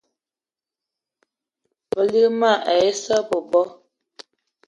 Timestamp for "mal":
2.39-2.57